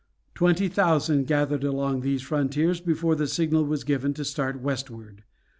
[0.33, 5.21] Twenty thousand gathered along these frontiers before the signal was given to start westward.